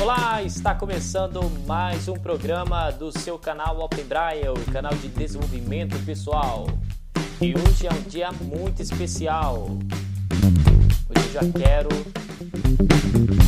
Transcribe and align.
Olá, 0.00 0.42
está 0.42 0.74
começando 0.74 1.40
mais 1.66 2.08
um 2.08 2.14
programa 2.14 2.90
do 2.90 3.16
seu 3.16 3.38
canal 3.38 3.78
Open 3.78 4.04
Braille, 4.04 4.48
o 4.48 4.72
canal 4.72 4.92
de 4.94 5.06
desenvolvimento 5.06 5.96
pessoal. 6.04 6.66
E 7.40 7.54
hoje 7.54 7.86
é 7.86 7.92
um 7.92 8.02
dia 8.08 8.32
muito 8.32 8.82
especial. 8.82 9.68
Hoje 11.08 11.26
eu 11.26 11.32
já 11.32 11.40
quero 11.56 11.88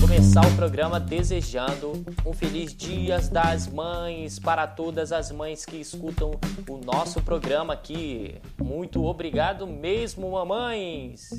começar 0.01 0.47
o 0.47 0.57
programa 0.57 0.99
desejando 0.99 2.05
um 2.27 2.33
feliz 2.33 2.75
Dia 2.75 3.19
das 3.21 3.67
Mães 3.67 4.39
para 4.39 4.67
todas 4.67 5.13
as 5.13 5.31
mães 5.31 5.65
que 5.65 5.77
escutam 5.77 6.33
o 6.69 6.77
nosso 6.79 7.23
programa 7.23 7.75
aqui. 7.75 8.41
Muito 8.63 9.05
obrigado 9.05 9.67
mesmo, 9.67 10.33
mamães. 10.33 11.31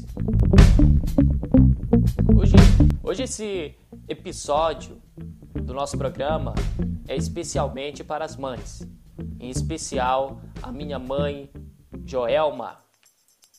Hoje, 2.35 2.55
hoje 3.03 3.23
esse 3.23 3.75
episódio 4.07 5.01
do 5.53 5.73
nosso 5.73 5.97
programa 5.97 6.53
é 7.07 7.15
especialmente 7.15 8.03
para 8.03 8.23
as 8.23 8.35
mães, 8.35 8.87
em 9.39 9.49
especial 9.49 10.41
a 10.61 10.71
minha 10.71 10.99
mãe 10.99 11.49
Joelma, 12.05 12.77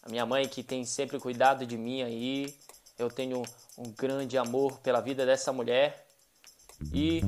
a 0.03 0.11
minha 0.11 0.25
mãe 0.25 0.47
que 0.49 0.63
tem 0.63 0.85
sempre 0.85 1.19
cuidado 1.19 1.67
de 1.67 1.77
mim 1.77 2.03
aí. 2.03 2.55
Eu 2.99 3.11
tenho 3.11 3.43
um 3.77 3.91
grande 3.93 4.39
amor 4.39 4.79
pela 4.79 5.03
vida 5.03 5.27
dessa 5.27 5.53
mulher 5.53 6.07
e 6.93 7.21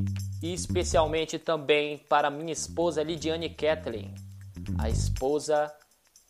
especialmente 0.42 1.38
também 1.38 1.98
para 1.98 2.30
minha 2.30 2.52
esposa 2.52 3.02
Lidiane 3.02 3.50
Kathleen, 3.50 4.14
a 4.78 4.88
esposa 4.88 5.70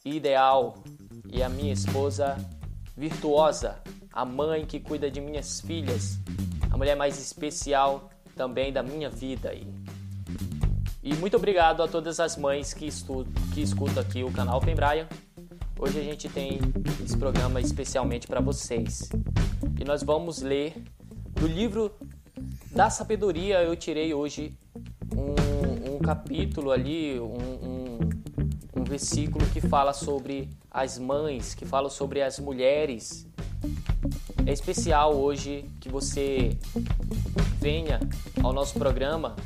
ideal 0.04 0.82
e 1.30 1.40
a 1.40 1.48
minha 1.48 1.72
esposa 1.72 2.36
virtuosa, 2.96 3.80
a 4.12 4.24
mãe 4.24 4.66
que 4.66 4.80
cuida 4.80 5.08
de 5.08 5.20
minhas 5.20 5.60
filhas, 5.60 6.18
a 6.68 6.76
mulher 6.76 6.96
mais 6.96 7.16
especial 7.20 8.10
também 8.34 8.72
da 8.72 8.82
minha 8.82 9.08
vida 9.08 9.50
aí. 9.50 9.66
E 11.00 11.14
muito 11.14 11.36
obrigado 11.36 11.80
a 11.80 11.86
todas 11.86 12.18
as 12.18 12.36
mães 12.36 12.74
que, 12.74 12.86
estu 12.86 13.24
que 13.54 13.62
escutam 13.62 14.02
aqui 14.02 14.24
o 14.24 14.32
canal 14.32 14.58
Open 14.58 14.74
Brian. 14.74 15.06
Hoje 15.80 16.00
a 16.00 16.02
gente 16.02 16.28
tem 16.28 16.58
esse 17.04 17.16
programa 17.16 17.60
especialmente 17.60 18.26
para 18.26 18.40
vocês. 18.40 19.08
E 19.80 19.84
nós 19.84 20.02
vamos 20.02 20.42
ler 20.42 20.74
do 21.30 21.46
livro 21.46 21.92
da 22.72 22.90
sabedoria. 22.90 23.62
Eu 23.62 23.76
tirei 23.76 24.12
hoje 24.12 24.58
um, 25.14 25.94
um 25.94 25.98
capítulo 26.00 26.72
ali, 26.72 27.20
um, 27.20 27.26
um, 27.32 27.98
um 28.80 28.84
versículo 28.84 29.46
que 29.46 29.60
fala 29.60 29.92
sobre 29.92 30.50
as 30.68 30.98
mães, 30.98 31.54
que 31.54 31.64
fala 31.64 31.88
sobre 31.88 32.22
as 32.22 32.40
mulheres. 32.40 33.24
É 34.44 34.52
especial 34.52 35.14
hoje 35.14 35.64
que 35.78 35.88
você 35.88 36.58
venha 37.60 38.00
ao 38.42 38.52
nosso 38.52 38.76
programa 38.76 39.36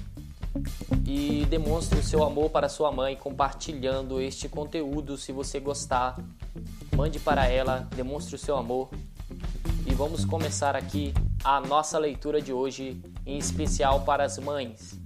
e 1.14 1.44
demonstre 1.44 1.98
o 1.98 2.02
seu 2.02 2.24
amor 2.24 2.48
para 2.48 2.70
sua 2.70 2.90
mãe 2.90 3.14
compartilhando 3.14 4.18
este 4.18 4.48
conteúdo. 4.48 5.18
Se 5.18 5.30
você 5.30 5.60
gostar, 5.60 6.18
mande 6.96 7.18
para 7.18 7.46
ela, 7.46 7.86
demonstre 7.94 8.34
o 8.34 8.38
seu 8.38 8.56
amor. 8.56 8.88
E 9.86 9.92
vamos 9.92 10.24
começar 10.24 10.74
aqui 10.74 11.12
a 11.44 11.60
nossa 11.60 11.98
leitura 11.98 12.40
de 12.40 12.50
hoje, 12.50 12.98
em 13.26 13.36
especial 13.36 14.00
para 14.06 14.24
as 14.24 14.38
mães. 14.38 15.01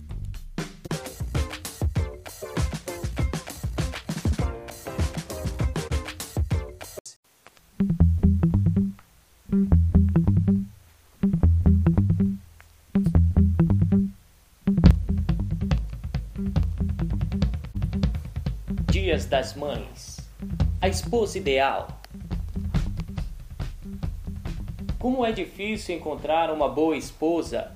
Dias 19.06 19.24
das 19.24 19.54
Mães 19.54 20.16
A 20.82 20.88
esposa 20.88 21.38
ideal 21.38 21.86
Como 24.98 25.24
é 25.24 25.30
difícil 25.30 25.94
encontrar 25.94 26.50
uma 26.50 26.68
boa 26.68 26.96
esposa, 26.96 27.70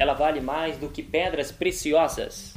ela 0.00 0.14
vale 0.14 0.40
mais 0.40 0.78
do 0.78 0.88
que 0.88 1.02
pedras 1.02 1.52
preciosas. 1.52 2.56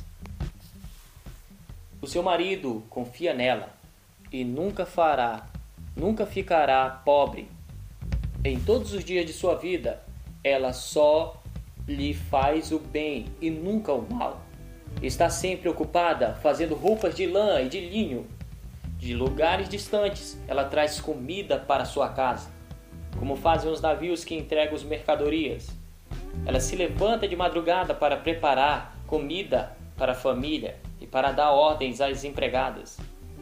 O 2.02 2.08
seu 2.08 2.24
marido 2.24 2.86
confia 2.90 3.34
nela 3.34 3.74
e 4.32 4.46
nunca 4.46 4.86
fará, 4.86 5.48
nunca 5.94 6.26
ficará 6.26 6.90
pobre. 6.90 7.50
Em 8.46 8.58
todos 8.58 8.94
os 8.94 9.04
dias 9.04 9.26
de 9.26 9.34
sua 9.34 9.56
vida, 9.56 10.02
ela 10.42 10.72
só 10.72 11.44
lhe 11.86 12.14
faz 12.14 12.72
o 12.72 12.80
bem 12.80 13.26
e 13.42 13.50
nunca 13.50 13.92
o 13.92 14.10
mal. 14.10 14.45
Está 15.06 15.30
sempre 15.30 15.70
ocupada 15.70 16.34
fazendo 16.42 16.74
roupas 16.74 17.16
de 17.16 17.28
lã 17.28 17.62
e 17.62 17.70
de 17.70 17.80
linho. 17.80 18.26
De 18.98 19.14
lugares 19.14 19.70
distantes, 19.70 20.38
ela 20.48 20.66
traz 20.66 21.00
comida 21.00 21.60
para 21.60 21.86
sua 21.86 22.10
casa 22.10 22.56
como 23.18 23.36
fazem 23.36 23.72
os 23.72 23.82
navios 23.82 24.24
que 24.24 24.36
entregam 24.36 24.76
as 24.76 24.84
mercadorias. 24.84 25.70
Ela 26.46 26.60
se 26.60 26.76
levanta 26.76 27.28
de 27.28 27.36
madrugada 27.36 27.94
para 27.94 28.18
preparar 28.18 28.98
comida 29.08 29.76
para 29.98 30.12
a 30.12 30.16
família 30.16 30.78
e 31.00 31.08
para 31.08 31.32
dar 31.32 31.52
ordens 31.52 32.02
às 32.02 32.24
empregadas. 32.24 32.98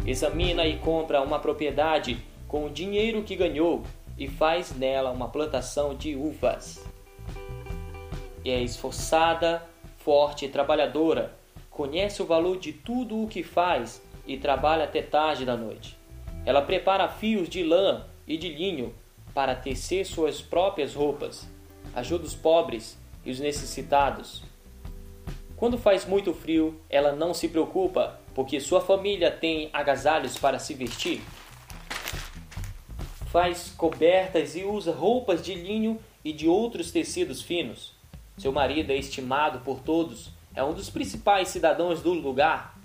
Examina 0.05 0.65
e 0.65 0.77
compra 0.77 1.21
uma 1.21 1.39
propriedade 1.39 2.17
com 2.47 2.65
o 2.65 2.69
dinheiro 2.69 3.23
que 3.23 3.35
ganhou 3.35 3.83
e 4.17 4.27
faz 4.27 4.75
nela 4.75 5.11
uma 5.11 5.29
plantação 5.29 5.95
de 5.95 6.15
uvas. 6.15 6.85
E 8.45 8.51
é 8.51 8.61
esforçada, 8.61 9.63
forte 9.97 10.45
e 10.45 10.49
trabalhadora, 10.49 11.33
conhece 11.73 12.21
o 12.21 12.25
valor 12.25 12.57
de 12.57 12.71
tudo 12.71 13.21
o 13.21 13.27
que 13.27 13.43
faz 13.43 14.01
e 14.25 14.37
trabalha 14.37 14.85
até 14.85 15.01
tarde 15.01 15.43
da 15.43 15.57
noite. 15.57 15.97
Ela 16.45 16.61
prepara 16.61 17.09
fios 17.09 17.49
de 17.49 17.63
lã 17.63 18.05
e 18.27 18.37
de 18.37 18.49
linho 18.49 18.93
para 19.33 19.55
tecer 19.55 20.05
suas 20.05 20.39
próprias 20.39 20.93
roupas, 20.93 21.49
ajuda 21.95 22.25
os 22.25 22.35
pobres 22.35 22.97
e 23.25 23.31
os 23.31 23.39
necessitados. 23.39 24.43
Quando 25.57 25.77
faz 25.77 26.05
muito 26.05 26.33
frio, 26.33 26.79
ela 26.89 27.11
não 27.13 27.33
se 27.33 27.47
preocupa, 27.47 28.19
porque 28.35 28.59
sua 28.59 28.81
família 28.81 29.31
tem 29.31 29.69
agasalhos 29.73 30.37
para 30.37 30.59
se 30.59 30.73
vestir. 30.73 31.21
Faz 33.31 33.73
cobertas 33.75 34.55
e 34.55 34.63
usa 34.63 34.91
roupas 34.91 35.43
de 35.43 35.55
linho 35.55 35.99
e 36.23 36.31
de 36.31 36.47
outros 36.47 36.91
tecidos 36.91 37.41
finos. 37.41 37.93
Seu 38.37 38.51
marido 38.51 38.91
é 38.91 38.97
estimado 38.97 39.61
por 39.61 39.79
todos, 39.79 40.31
é 40.55 40.63
um 40.63 40.73
dos 40.73 40.89
principais 40.89 41.47
cidadãos 41.47 42.01
do 42.01 42.13
lugar. 42.13 42.77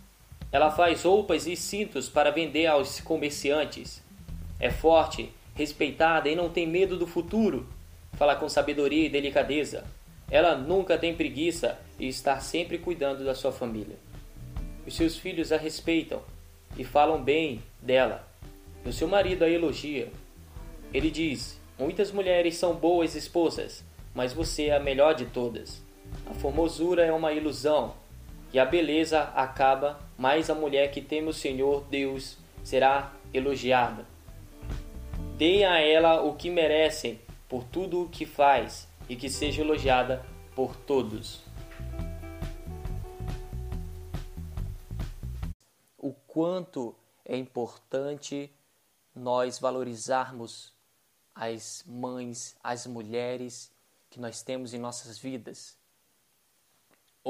Ela 0.50 0.70
faz 0.70 1.02
roupas 1.02 1.46
e 1.46 1.54
cintos 1.54 2.08
para 2.08 2.30
vender 2.30 2.66
aos 2.66 3.00
comerciantes. 3.00 4.02
É 4.58 4.70
forte 4.70 5.30
respeitada 5.54 6.28
e 6.28 6.36
não 6.36 6.48
tem 6.48 6.66
medo 6.66 6.96
do 6.96 7.06
futuro. 7.06 7.66
Fala 8.14 8.36
com 8.36 8.48
sabedoria 8.48 9.06
e 9.06 9.10
delicadeza. 9.10 9.84
Ela 10.30 10.56
nunca 10.56 10.96
tem 10.96 11.14
preguiça 11.14 11.78
e 11.98 12.08
está 12.08 12.40
sempre 12.40 12.78
cuidando 12.78 13.24
da 13.24 13.34
sua 13.34 13.52
família. 13.52 13.96
Os 14.86 14.94
seus 14.94 15.16
filhos 15.16 15.52
a 15.52 15.56
respeitam 15.56 16.22
e 16.76 16.84
falam 16.84 17.22
bem 17.22 17.60
dela. 17.82 18.26
E 18.84 18.88
o 18.88 18.92
seu 18.92 19.08
marido 19.08 19.44
a 19.44 19.50
elogia. 19.50 20.10
Ele 20.92 21.10
diz: 21.10 21.60
Muitas 21.78 22.10
mulheres 22.10 22.56
são 22.56 22.74
boas 22.74 23.14
esposas, 23.14 23.84
mas 24.14 24.32
você 24.32 24.66
é 24.66 24.76
a 24.76 24.80
melhor 24.80 25.14
de 25.14 25.26
todas. 25.26 25.82
A 26.26 26.34
formosura 26.34 27.04
é 27.04 27.12
uma 27.12 27.32
ilusão 27.32 27.94
e 28.52 28.58
a 28.58 28.64
beleza 28.64 29.22
acaba, 29.34 30.00
mas 30.16 30.48
a 30.48 30.54
mulher 30.54 30.90
que 30.90 31.00
teme 31.00 31.28
o 31.28 31.32
Senhor 31.32 31.84
Deus 31.84 32.38
será 32.64 33.12
elogiada. 33.32 34.06
Deem 35.36 35.64
a 35.64 35.78
ela 35.78 36.22
o 36.22 36.34
que 36.34 36.50
merecem 36.50 37.20
por 37.48 37.64
tudo 37.64 38.02
o 38.02 38.08
que 38.08 38.26
faz 38.26 38.88
e 39.08 39.16
que 39.16 39.30
seja 39.30 39.62
elogiada 39.62 40.24
por 40.54 40.74
todos. 40.74 41.40
O 45.96 46.12
quanto 46.26 46.94
é 47.24 47.36
importante 47.36 48.50
nós 49.14 49.58
valorizarmos 49.58 50.72
as 51.34 51.84
mães, 51.86 52.56
as 52.62 52.86
mulheres 52.86 53.70
que 54.10 54.18
nós 54.18 54.42
temos 54.42 54.74
em 54.74 54.78
nossas 54.78 55.18
vidas. 55.18 55.77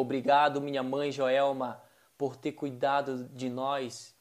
Obrigado, 0.00 0.60
minha 0.60 0.80
mãe 0.80 1.10
Joelma, 1.10 1.82
por 2.16 2.36
ter 2.36 2.52
cuidado 2.52 3.24
de 3.30 3.50
nós, 3.50 4.14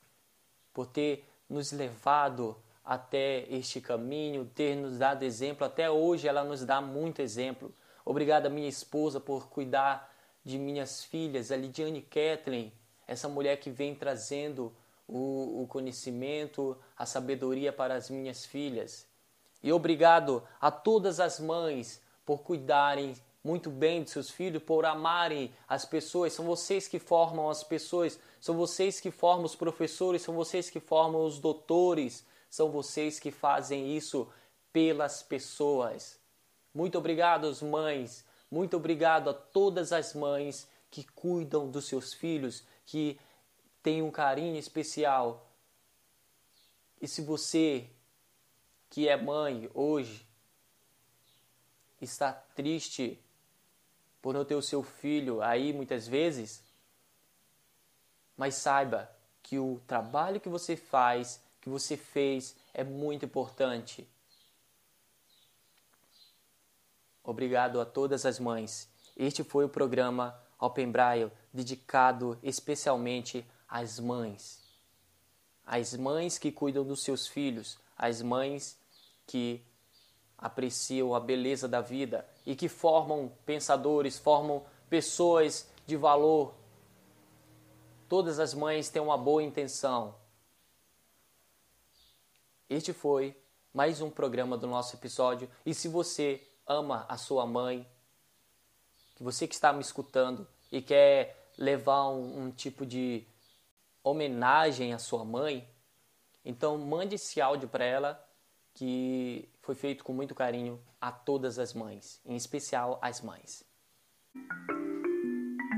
por 0.74 0.88
ter 0.88 1.30
nos 1.48 1.72
levado 1.72 2.58
até 2.84 3.46
este 3.48 3.80
caminho, 3.80 4.50
ter 4.56 4.76
nos 4.76 4.98
dado 4.98 5.22
exemplo. 5.22 5.68
Até 5.68 5.88
hoje 5.88 6.28
ela 6.28 6.44
nos 6.44 6.66
dá 6.66 6.82
muito 6.82 7.22
exemplo. 7.22 7.72
Obrigada, 8.04 8.50
minha 8.50 8.68
esposa, 8.68 9.20
por 9.20 9.50
cuidar 9.50 10.12
de 10.44 10.58
minhas 10.58 11.04
filhas, 11.04 11.52
a 11.52 11.56
Lidiane 11.56 12.02
Kathleen, 12.02 12.74
essa 13.08 13.30
mulher 13.30 13.58
que 13.58 13.70
vem 13.70 13.94
trazendo 13.94 14.74
o, 15.08 15.62
o 15.62 15.68
conhecimento, 15.68 16.76
a 16.98 17.06
sabedoria 17.06 17.72
para 17.72 17.94
as 17.94 18.10
minhas 18.10 18.48
filhas. 18.48 19.06
E 19.62 19.72
obrigado 19.72 20.42
a 20.60 20.72
todas 20.72 21.20
as 21.20 21.40
mães 21.40 22.02
por 22.26 22.40
cuidarem 22.40 23.16
muito 23.48 23.70
bem 23.70 24.04
de 24.04 24.10
seus 24.10 24.30
filhos, 24.30 24.62
por 24.62 24.86
amarem 24.86 25.54
as 25.70 25.86
pessoas. 25.86 26.34
São 26.34 26.46
vocês 26.46 26.86
que 26.86 27.00
formam 27.00 27.50
as 27.50 27.64
pessoas, 27.64 28.20
são 28.42 28.58
vocês 28.58 29.00
que 29.00 29.10
formam 29.10 29.46
os 29.46 29.56
professores, 29.56 30.22
são 30.22 30.36
vocês 30.36 30.70
que 30.70 30.82
formam 30.82 31.24
os 31.24 31.40
doutores, 31.40 32.26
são 32.50 32.70
vocês 32.70 33.20
que 33.20 33.32
fazem 33.32 33.96
isso 33.96 34.28
pelas 34.74 35.24
pessoas. 35.24 36.20
Muito 36.74 36.98
obrigado, 36.98 37.50
mães. 37.66 38.26
Muito 38.52 38.76
obrigado 38.76 39.30
a 39.30 39.34
todas 39.34 39.94
as 39.94 40.14
mães 40.14 40.68
que 40.92 41.06
cuidam 41.06 41.72
dos 41.72 41.88
seus 41.88 42.14
filhos, 42.14 42.66
que 42.86 43.18
têm 43.82 44.02
um 44.02 44.12
carinho 44.12 44.58
especial. 44.58 45.50
E 47.02 47.08
se 47.08 47.22
você, 47.22 47.90
que 48.90 49.08
é 49.08 49.16
mãe 49.16 49.70
hoje, 49.74 50.28
está 52.02 52.34
triste 52.34 53.24
por 54.28 54.34
não 54.34 54.44
ter 54.44 54.56
o 54.56 54.62
seu 54.62 54.84
filho 54.84 55.42
aí 55.42 55.72
muitas 55.72 56.06
vezes, 56.06 56.62
mas 58.36 58.56
saiba 58.56 59.10
que 59.42 59.58
o 59.58 59.80
trabalho 59.88 60.42
que 60.42 60.50
você 60.50 60.76
faz, 60.76 61.42
que 61.62 61.70
você 61.70 61.96
fez, 61.96 62.54
é 62.74 62.84
muito 62.84 63.24
importante. 63.24 64.06
Obrigado 67.24 67.80
a 67.80 67.86
todas 67.86 68.26
as 68.26 68.38
mães. 68.38 68.90
Este 69.16 69.46
foi 69.46 69.64
o 69.64 69.70
programa 69.70 70.38
Open 70.60 70.92
Braille 70.92 71.32
dedicado 71.54 72.38
especialmente 72.44 73.46
às 73.66 73.98
mães. 73.98 74.62
Às 75.66 75.96
mães 75.96 76.38
que 76.38 76.52
cuidam 76.52 76.84
dos 76.84 77.02
seus 77.02 77.26
filhos, 77.30 77.80
às 77.98 78.22
mães 78.22 78.78
que 79.26 79.64
apreciam 80.38 81.16
a 81.16 81.20
beleza 81.20 81.68
da 81.68 81.82
vida 81.82 82.28
e 82.46 82.56
que 82.56 82.70
formam 82.70 83.32
pensadores, 83.46 84.20
formam 84.20 84.64
pessoas 84.90 85.68
de 85.86 85.96
valor. 85.96 86.54
Todas 88.08 88.40
as 88.40 88.54
mães 88.54 88.90
têm 88.90 89.02
uma 89.02 89.18
boa 89.18 89.42
intenção. 89.42 90.16
Este 92.70 92.94
foi 92.94 93.36
mais 93.74 94.02
um 94.02 94.10
programa 94.10 94.58
do 94.58 94.68
nosso 94.68 94.96
episódio. 94.96 95.50
E 95.66 95.74
se 95.74 95.88
você 95.88 96.46
ama 96.66 97.06
a 97.10 97.18
sua 97.18 97.46
mãe, 97.46 97.88
que 99.16 99.24
você 99.24 99.48
que 99.48 99.56
está 99.56 99.74
me 99.74 99.82
escutando 99.82 100.48
e 100.72 100.82
quer 100.82 101.52
levar 101.58 102.10
um, 102.10 102.44
um 102.44 102.52
tipo 102.52 102.86
de 102.86 103.26
homenagem 104.04 104.94
à 104.94 105.00
sua 105.00 105.26
mãe, 105.26 105.68
então 106.46 106.78
mande 106.78 107.16
esse 107.16 107.42
áudio 107.42 107.68
para 107.68 107.84
ela 107.84 108.27
que 108.78 109.50
foi 109.64 109.74
feito 109.74 110.04
com 110.04 110.14
muito 110.14 110.36
carinho 110.36 110.80
a 111.02 111.12
todas 111.12 111.58
as 111.58 111.74
mães, 111.74 112.22
em 112.24 112.36
especial 112.36 113.00
às 113.02 113.22
mães. 113.22 113.66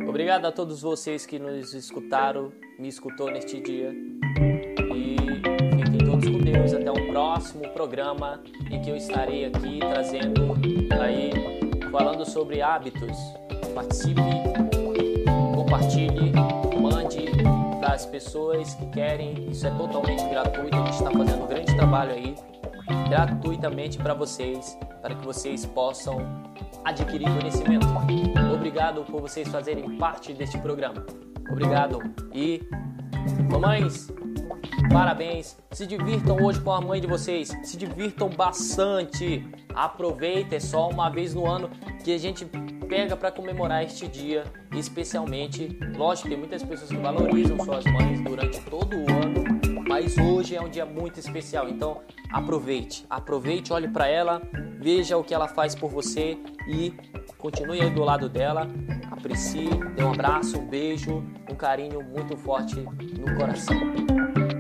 Obrigado 0.05 0.45
a 0.45 0.51
todos 0.51 0.81
vocês 0.81 1.25
que 1.25 1.39
nos 1.39 1.73
escutaram, 1.73 2.51
me 2.77 2.89
escutou 2.89 3.31
neste 3.31 3.61
dia. 3.61 3.93
E 4.93 5.15
fiquem 5.77 6.05
todos 6.05 6.27
com 6.27 6.39
Deus 6.39 6.73
até 6.73 6.91
o 6.91 7.07
próximo 7.07 7.69
programa 7.69 8.43
em 8.69 8.81
que 8.81 8.89
eu 8.89 8.97
estarei 8.97 9.45
aqui 9.45 9.79
trazendo 9.79 10.55
aí 11.01 11.31
falando 11.89 12.25
sobre 12.25 12.61
hábitos. 12.61 13.17
Participe, 13.73 14.21
compartilhe, 15.55 16.33
mande 16.81 17.27
para 17.79 17.93
as 17.93 18.05
pessoas 18.05 18.73
que 18.75 18.85
querem. 18.87 19.49
Isso 19.49 19.65
é 19.65 19.71
totalmente 19.71 20.27
gratuito. 20.27 20.75
A 20.75 20.85
gente 20.85 20.95
está 20.95 21.11
fazendo 21.11 21.43
um 21.43 21.47
grande 21.47 21.75
trabalho 21.75 22.11
aí, 22.11 22.35
gratuitamente 23.09 23.97
para 23.97 24.13
vocês, 24.13 24.77
para 25.01 25.15
que 25.15 25.25
vocês 25.25 25.65
possam 25.65 26.19
adquirir 26.85 27.27
conhecimento. 27.29 27.87
Obrigado 28.53 29.03
por 29.03 29.21
vocês 29.21 29.47
fazerem 29.47 29.97
parte 29.97 30.33
deste 30.33 30.57
programa. 30.59 31.05
Obrigado 31.51 31.99
e 32.33 32.61
mamães, 33.51 34.07
Parabéns, 34.91 35.55
se 35.71 35.85
divirtam 35.85 36.37
hoje 36.41 36.59
com 36.61 36.71
a 36.71 36.81
mãe 36.81 36.99
de 36.99 37.05
vocês, 37.05 37.55
se 37.63 37.77
divirtam 37.77 38.27
bastante. 38.29 39.45
Aproveita, 39.75 40.55
é 40.55 40.59
só 40.59 40.89
uma 40.89 41.09
vez 41.09 41.33
no 41.33 41.45
ano 41.45 41.69
que 42.03 42.11
a 42.11 42.17
gente 42.17 42.43
pega 42.87 43.15
para 43.15 43.31
comemorar 43.31 43.83
este 43.83 44.07
dia, 44.07 44.45
especialmente. 44.75 45.77
Lógico, 45.95 46.29
tem 46.29 46.37
muitas 46.37 46.63
pessoas 46.63 46.89
que 46.89 46.97
valorizam 46.97 47.59
suas 47.59 47.85
mães 47.85 48.19
durante 48.21 48.59
todo 48.61 48.97
o 48.97 49.11
ano, 49.11 49.18
mas 50.01 50.17
hoje 50.17 50.55
é 50.55 50.61
um 50.61 50.69
dia 50.69 50.85
muito 50.85 51.19
especial. 51.19 51.67
Então, 51.67 52.01
aproveite, 52.31 53.05
aproveite, 53.09 53.73
olhe 53.73 53.89
para 53.89 54.07
ela, 54.07 54.41
veja 54.79 55.17
o 55.17 55.23
que 55.23 55.33
ela 55.33 55.49
faz 55.49 55.75
por 55.75 55.89
você 55.89 56.37
e 56.69 56.93
continue 57.37 57.81
aí 57.81 57.89
do 57.89 58.01
lado 58.01 58.29
dela. 58.29 58.65
Aprecie, 59.11 59.69
dê 59.97 60.03
um 60.03 60.13
abraço, 60.13 60.57
um 60.57 60.65
beijo, 60.65 61.21
um 61.51 61.55
carinho 61.55 62.01
muito 62.01 62.37
forte 62.37 62.75
no 62.79 63.35
coração. 63.35 63.75